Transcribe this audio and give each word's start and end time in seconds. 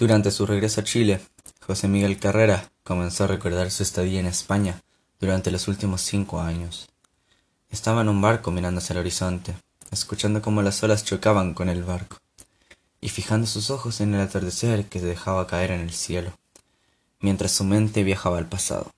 Durante 0.00 0.30
su 0.30 0.46
regreso 0.46 0.80
a 0.80 0.84
Chile, 0.84 1.20
José 1.60 1.86
Miguel 1.86 2.18
Carrera 2.18 2.70
comenzó 2.84 3.24
a 3.24 3.26
recordar 3.26 3.70
su 3.70 3.82
estadía 3.82 4.18
en 4.18 4.24
España 4.24 4.80
durante 5.20 5.50
los 5.50 5.68
últimos 5.68 6.00
cinco 6.00 6.40
años. 6.40 6.88
Estaba 7.68 8.00
en 8.00 8.08
un 8.08 8.22
barco 8.22 8.50
mirando 8.50 8.78
hacia 8.78 8.94
el 8.94 9.00
horizonte, 9.00 9.54
escuchando 9.90 10.40
cómo 10.40 10.62
las 10.62 10.82
olas 10.82 11.04
chocaban 11.04 11.52
con 11.52 11.68
el 11.68 11.84
barco, 11.84 12.16
y 13.02 13.10
fijando 13.10 13.46
sus 13.46 13.68
ojos 13.68 14.00
en 14.00 14.14
el 14.14 14.22
atardecer 14.22 14.86
que 14.86 15.00
se 15.00 15.04
dejaba 15.04 15.46
caer 15.46 15.70
en 15.70 15.80
el 15.80 15.92
cielo, 15.92 16.32
mientras 17.20 17.52
su 17.52 17.64
mente 17.64 18.02
viajaba 18.02 18.38
al 18.38 18.48
pasado. 18.48 18.90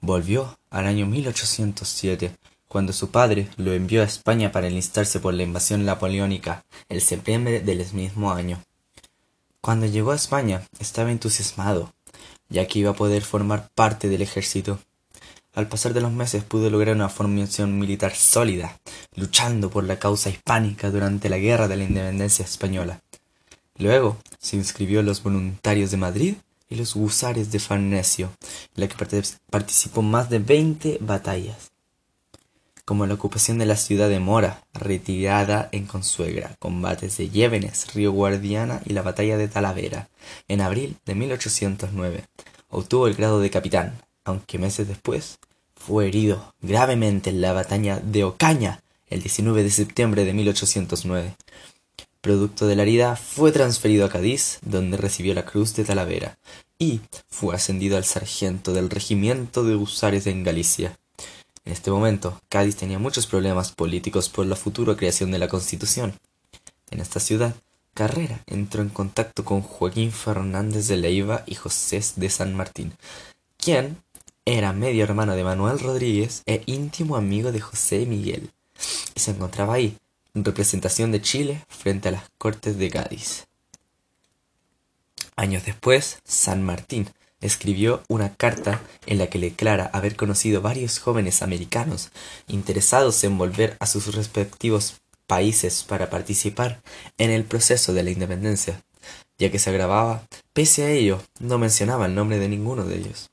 Volvió 0.00 0.58
al 0.70 0.86
año 0.86 1.04
1807, 1.04 2.34
cuando 2.66 2.94
su 2.94 3.10
padre 3.10 3.50
lo 3.58 3.74
envió 3.74 4.00
a 4.00 4.06
España 4.06 4.52
para 4.52 4.68
enlistarse 4.68 5.20
por 5.20 5.34
la 5.34 5.42
invasión 5.42 5.84
napoleónica 5.84 6.64
el 6.88 7.02
septiembre 7.02 7.60
del 7.60 7.84
mismo 7.92 8.32
año. 8.32 8.64
Cuando 9.60 9.84
llegó 9.84 10.12
a 10.12 10.16
España 10.16 10.62
estaba 10.78 11.10
entusiasmado, 11.10 11.92
ya 12.48 12.66
que 12.66 12.78
iba 12.78 12.92
a 12.92 12.94
poder 12.94 13.22
formar 13.22 13.68
parte 13.74 14.08
del 14.08 14.22
ejército. 14.22 14.78
Al 15.52 15.68
pasar 15.68 15.92
de 15.92 16.00
los 16.00 16.12
meses 16.12 16.44
pudo 16.44 16.70
lograr 16.70 16.94
una 16.94 17.10
formación 17.10 17.78
militar 17.78 18.14
sólida, 18.14 18.80
luchando 19.16 19.68
por 19.68 19.84
la 19.84 19.98
causa 19.98 20.30
hispánica 20.30 20.90
durante 20.90 21.28
la 21.28 21.36
Guerra 21.36 21.68
de 21.68 21.76
la 21.76 21.84
Independencia 21.84 22.44
Española. 22.44 23.02
Luego 23.76 24.16
se 24.38 24.56
inscribió 24.56 25.00
en 25.00 25.06
los 25.06 25.22
Voluntarios 25.22 25.90
de 25.90 25.96
Madrid 25.98 26.34
y 26.70 26.76
los 26.76 26.96
Husares 26.96 27.52
de 27.52 27.58
Farnesio, 27.58 28.30
en 28.74 28.80
la 28.80 28.88
que 28.88 29.24
participó 29.50 30.00
más 30.00 30.30
de 30.30 30.38
veinte 30.38 30.96
batallas 31.02 31.69
como 32.90 33.06
la 33.06 33.14
ocupación 33.14 33.56
de 33.58 33.66
la 33.66 33.76
ciudad 33.76 34.08
de 34.08 34.18
Mora, 34.18 34.64
retirada 34.74 35.68
en 35.70 35.86
Consuegra, 35.86 36.56
combates 36.58 37.18
de 37.18 37.30
Llévenes, 37.30 37.94
Río 37.94 38.10
Guardiana 38.10 38.82
y 38.84 38.94
la 38.94 39.02
batalla 39.02 39.36
de 39.36 39.46
Talavera, 39.46 40.08
en 40.48 40.60
abril 40.60 40.96
de 41.06 41.14
1809. 41.14 42.24
Obtuvo 42.68 43.06
el 43.06 43.14
grado 43.14 43.38
de 43.38 43.48
capitán, 43.48 44.02
aunque 44.24 44.58
meses 44.58 44.88
después 44.88 45.38
fue 45.76 46.08
herido 46.08 46.52
gravemente 46.62 47.30
en 47.30 47.40
la 47.40 47.52
batalla 47.52 48.00
de 48.00 48.24
Ocaña 48.24 48.82
el 49.06 49.22
19 49.22 49.62
de 49.62 49.70
septiembre 49.70 50.24
de 50.24 50.32
1809. 50.32 51.36
Producto 52.20 52.66
de 52.66 52.74
la 52.74 52.82
herida, 52.82 53.14
fue 53.14 53.52
transferido 53.52 54.04
a 54.04 54.08
Cádiz, 54.08 54.58
donde 54.62 54.96
recibió 54.96 55.32
la 55.32 55.44
Cruz 55.44 55.76
de 55.76 55.84
Talavera, 55.84 56.38
y 56.76 57.02
fue 57.28 57.54
ascendido 57.54 57.96
al 57.96 58.04
sargento 58.04 58.72
del 58.72 58.90
regimiento 58.90 59.62
de 59.62 59.76
husares 59.76 60.26
en 60.26 60.42
Galicia. 60.42 60.98
En 61.64 61.72
este 61.72 61.90
momento, 61.90 62.40
Cádiz 62.48 62.76
tenía 62.76 62.98
muchos 62.98 63.26
problemas 63.26 63.72
políticos 63.72 64.28
por 64.28 64.46
la 64.46 64.56
futura 64.56 64.96
creación 64.96 65.30
de 65.30 65.38
la 65.38 65.48
Constitución. 65.48 66.14
En 66.90 67.00
esta 67.00 67.20
ciudad, 67.20 67.54
Carrera 67.94 68.42
entró 68.46 68.82
en 68.82 68.88
contacto 68.88 69.44
con 69.44 69.60
Joaquín 69.62 70.12
Fernández 70.12 70.88
de 70.88 70.96
Leiva 70.96 71.42
y 71.46 71.54
José 71.54 72.02
de 72.16 72.30
San 72.30 72.54
Martín, 72.54 72.94
quien 73.58 74.02
era 74.44 74.72
medio 74.72 75.04
hermano 75.04 75.36
de 75.36 75.44
Manuel 75.44 75.78
Rodríguez 75.78 76.42
e 76.46 76.62
íntimo 76.66 77.16
amigo 77.16 77.52
de 77.52 77.60
José 77.60 78.06
Miguel, 78.06 78.50
y 79.14 79.20
se 79.20 79.32
encontraba 79.32 79.74
ahí, 79.74 79.98
en 80.34 80.44
representación 80.44 81.12
de 81.12 81.20
Chile 81.20 81.64
frente 81.68 82.08
a 82.08 82.12
las 82.12 82.30
Cortes 82.38 82.78
de 82.78 82.88
Cádiz. 82.88 83.46
Años 85.36 85.64
después, 85.64 86.18
San 86.24 86.62
Martín 86.62 87.10
escribió 87.40 88.02
una 88.08 88.34
carta 88.34 88.82
en 89.06 89.18
la 89.18 89.28
que 89.28 89.38
declara 89.38 89.90
haber 89.92 90.16
conocido 90.16 90.60
varios 90.60 90.98
jóvenes 90.98 91.42
americanos 91.42 92.10
interesados 92.48 93.22
en 93.24 93.38
volver 93.38 93.76
a 93.80 93.86
sus 93.86 94.14
respectivos 94.14 95.00
países 95.26 95.84
para 95.84 96.10
participar 96.10 96.80
en 97.18 97.30
el 97.30 97.44
proceso 97.44 97.92
de 97.94 98.02
la 98.02 98.10
independencia, 98.10 98.82
ya 99.38 99.50
que 99.50 99.58
se 99.58 99.70
agravaba, 99.70 100.26
pese 100.52 100.84
a 100.84 100.90
ello, 100.90 101.22
no 101.38 101.58
mencionaba 101.58 102.06
el 102.06 102.14
nombre 102.14 102.38
de 102.38 102.48
ninguno 102.48 102.84
de 102.84 102.96
ellos. 102.98 103.30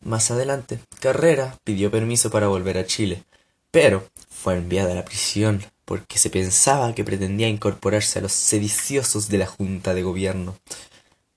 Más 0.00 0.30
adelante, 0.30 0.80
Carrera 1.00 1.58
pidió 1.64 1.90
permiso 1.90 2.30
para 2.30 2.48
volver 2.48 2.78
a 2.78 2.86
Chile, 2.86 3.22
pero 3.70 4.08
fue 4.28 4.56
enviada 4.56 4.92
a 4.92 4.96
la 4.96 5.04
prisión 5.04 5.64
porque 5.84 6.18
se 6.18 6.30
pensaba 6.30 6.94
que 6.94 7.04
pretendía 7.04 7.48
incorporarse 7.48 8.18
a 8.18 8.22
los 8.22 8.32
sediciosos 8.32 9.28
de 9.28 9.38
la 9.38 9.46
Junta 9.46 9.94
de 9.94 10.02
Gobierno, 10.02 10.56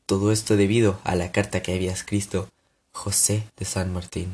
todo 0.06 0.32
esto 0.32 0.56
debido 0.56 1.00
a 1.04 1.16
la 1.16 1.32
carta 1.32 1.62
que 1.62 1.74
había 1.74 1.92
escrito 1.92 2.50
José 2.92 3.50
de 3.58 3.66
San 3.66 3.92
Martín. 3.92 4.34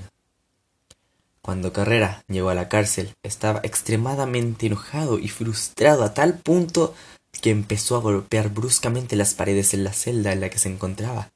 Cuando 1.42 1.74
Carrera 1.74 2.24
llegó 2.28 2.50
a 2.50 2.56
la 2.56 2.70
cárcel, 2.70 3.16
estaba 3.24 3.62
extremadamente 3.64 4.68
enojado 4.68 5.18
y 5.18 5.28
frustrado 5.28 6.04
a 6.04 6.14
tal 6.14 6.38
punto 6.38 6.94
que 7.42 7.50
empezó 7.50 7.96
a 7.96 8.02
golpear 8.02 8.50
bruscamente 8.50 9.16
las 9.16 9.34
paredes 9.34 9.74
en 9.74 9.84
la 9.84 9.94
celda 9.94 10.34
en 10.34 10.42
la 10.42 10.50
que 10.50 10.60
se 10.60 10.70
encontraba. 10.70 11.32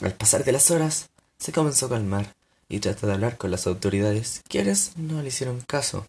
Al 0.00 0.12
pasar 0.12 0.44
de 0.44 0.52
las 0.52 0.70
horas, 0.70 1.10
se 1.38 1.52
comenzó 1.52 1.86
a 1.86 1.90
calmar 1.90 2.34
y 2.68 2.78
trató 2.78 3.06
de 3.06 3.14
hablar 3.14 3.36
con 3.36 3.50
las 3.50 3.66
autoridades, 3.66 4.42
quienes 4.48 4.96
no 4.96 5.20
le 5.22 5.28
hicieron 5.28 5.60
caso. 5.62 6.06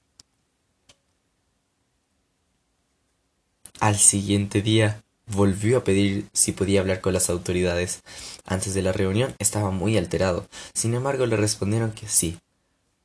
Al 3.80 3.98
siguiente 3.98 4.62
día, 4.62 5.04
Volvió 5.28 5.80
a 5.80 5.84
pedir 5.84 6.28
si 6.34 6.52
podía 6.52 6.82
hablar 6.82 7.02
con 7.02 7.14
las 7.14 7.30
autoridades. 7.30 8.02
Antes 8.46 8.74
de 8.74 8.82
la 8.84 8.92
reunión 8.92 9.36
estaba 9.40 9.72
muy 9.72 9.98
alterado. 9.98 10.48
Sin 10.74 10.94
embargo, 10.94 11.26
le 11.26 11.36
respondieron 11.36 11.92
que 11.92 12.08
sí, 12.08 12.40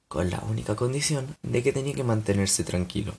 con 0.08 0.28
la 0.28 0.40
única 0.40 0.76
condición 0.76 1.36
de 1.42 1.62
que 1.62 1.72
tenía 1.72 1.94
que 1.94 2.04
mantenerse 2.04 2.64
tranquilo. 2.64 3.14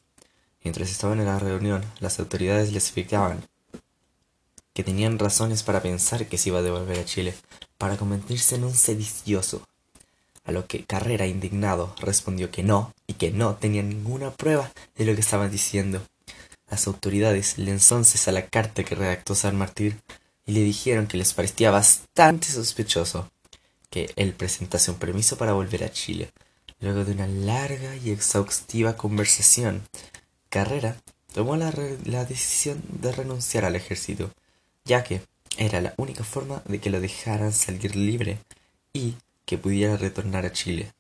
Mientras 0.64 0.92
estaban 0.92 1.20
en 1.20 1.26
la 1.26 1.40
reunión, 1.40 1.84
las 2.00 2.20
autoridades 2.20 2.72
les 2.72 2.84
explicaban 2.84 3.44
que 4.74 4.84
tenían 4.84 5.20
razones 5.20 5.64
para 5.64 5.82
pensar 5.82 6.28
que 6.28 6.38
se 6.38 6.50
iba 6.50 6.60
a 6.60 6.64
devolver 6.64 7.00
a 7.00 7.06
Chile, 7.06 7.34
para 7.78 7.98
convertirse 7.98 8.56
en 8.56 8.64
un 8.64 8.74
sedicioso. 8.74 9.68
A 10.44 10.52
lo 10.52 10.68
que 10.68 10.86
Carrera, 10.86 11.28
indignado, 11.28 11.94
respondió 12.00 12.52
que 12.52 12.64
no, 12.64 12.94
y 13.08 13.14
que 13.14 13.32
no 13.32 13.56
tenía 13.56 13.84
ninguna 13.84 14.32
prueba 14.32 14.72
de 14.96 15.06
lo 15.06 15.14
que 15.14 15.22
estaban 15.22 15.52
diciendo. 15.52 16.02
Las 16.72 16.88
autoridades 16.88 17.58
le 17.58 17.72
entonces 17.72 18.30
a 18.30 18.32
la 18.32 18.48
carta 18.48 18.86
que 18.86 18.96
redactó 18.96 19.36
San 19.36 19.58
Martín 19.58 20.02
y 20.46 20.54
le 20.54 20.62
dijeron 20.62 21.06
que 21.06 21.18
les 21.18 21.34
parecía 21.34 21.70
bastante 21.70 22.48
sospechoso 22.48 23.30
que 23.90 24.10
él 24.16 24.34
presentase 24.34 24.90
un 24.90 24.98
permiso 24.98 25.38
para 25.38 25.52
volver 25.52 25.84
a 25.84 25.92
Chile. 25.92 26.32
Luego 26.80 27.04
de 27.04 27.12
una 27.12 27.28
larga 27.28 27.98
y 27.98 28.12
exhaustiva 28.12 28.96
conversación, 28.96 29.84
Carrera 30.48 30.96
tomó 31.34 31.58
la, 31.58 31.74
la 32.06 32.24
decisión 32.24 32.82
de 32.88 33.12
renunciar 33.12 33.66
al 33.66 33.76
ejército, 33.76 34.32
ya 34.86 35.04
que 35.04 35.22
era 35.58 35.82
la 35.82 35.94
única 35.98 36.24
forma 36.24 36.64
de 36.66 36.80
que 36.80 36.90
lo 36.90 37.02
dejaran 37.02 37.52
salir 37.52 37.98
libre 37.98 38.40
y 38.94 39.16
que 39.46 39.58
pudiera 39.58 39.98
retornar 39.98 40.46
a 40.46 40.54
Chile. 40.54 40.94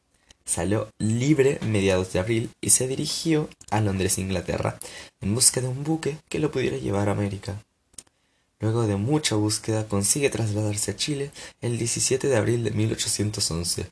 Salió 0.45 0.89
libre 0.97 1.59
mediados 1.61 2.11
de 2.13 2.19
abril 2.19 2.51
y 2.61 2.71
se 2.71 2.87
dirigió 2.87 3.49
a 3.69 3.81
Londres, 3.81 4.17
Inglaterra, 4.17 4.79
en 5.21 5.33
busca 5.35 5.61
de 5.61 5.67
un 5.67 5.83
buque 5.83 6.17
que 6.29 6.39
lo 6.39 6.51
pudiera 6.51 6.77
llevar 6.77 7.09
a 7.09 7.13
América. 7.13 7.63
Luego 8.59 8.85
de 8.85 8.95
mucha 8.95 9.35
búsqueda 9.35 9.87
consigue 9.87 10.29
trasladarse 10.29 10.91
a 10.91 10.95
Chile 10.95 11.31
el 11.61 11.77
17 11.77 12.27
de 12.27 12.37
abril 12.37 12.63
de 12.63 12.71
1811 12.71 13.87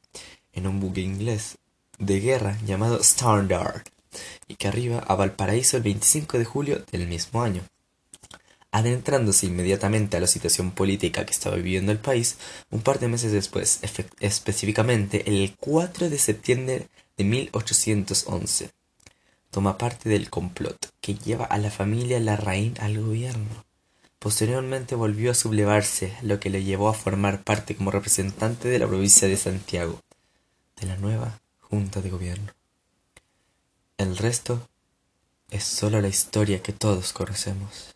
en 0.54 0.68
un 0.68 0.80
buque 0.80 1.02
inglés 1.02 1.58
de 1.98 2.20
guerra 2.20 2.58
llamado 2.66 3.00
Standard 3.00 3.84
y 4.48 4.56
que 4.56 4.68
arriba 4.68 5.00
a 5.00 5.16
Valparaíso 5.16 5.78
el 5.78 5.84
25 5.84 6.38
de 6.38 6.46
julio 6.46 6.86
del 6.92 7.08
mismo 7.08 7.42
año. 7.42 7.64
Adentrándose 8.72 9.48
inmediatamente 9.48 10.18
a 10.18 10.20
la 10.20 10.28
situación 10.28 10.72
política 10.72 11.26
que 11.26 11.32
estaba 11.32 11.56
viviendo 11.56 11.92
el 11.92 11.98
país, 11.98 12.38
un 12.70 12.82
par 12.82 13.00
de 13.00 13.08
meses 13.08 13.32
después, 13.32 13.80
específicamente 14.20 15.24
el 15.28 15.56
4 15.60 16.10
de 16.10 16.20
septiembre 16.20 16.88
de 17.18 17.24
1811, 17.24 18.70
toma 19.50 19.78
parte 19.78 20.10
del 20.10 20.30
complot 20.30 20.78
que 21.02 21.16
lleva 21.16 21.46
a 21.46 21.58
la 21.58 21.72
familia 21.72 22.20
Larraín 22.20 22.76
al 22.80 23.02
gobierno. 23.02 23.66
Posteriormente 24.20 24.96
volvió 24.96 25.32
a 25.32 25.34
sublevarse, 25.36 26.16
lo 26.22 26.40
que 26.40 26.50
le 26.50 26.64
llevó 26.64 26.90
a 26.90 26.94
formar 26.94 27.44
parte 27.44 27.76
como 27.76 27.90
representante 27.90 28.68
de 28.68 28.78
la 28.78 28.88
provincia 28.88 29.28
de 29.28 29.38
Santiago, 29.38 30.02
de 30.80 30.88
la 30.88 30.98
nueva 30.98 31.40
Junta 31.62 32.02
de 32.02 32.10
Gobierno. 32.10 32.52
El 33.98 34.18
resto 34.18 34.68
es 35.50 35.64
solo 35.64 36.02
la 36.02 36.10
historia 36.10 36.62
que 36.62 36.74
todos 36.74 37.14
conocemos. 37.14 37.96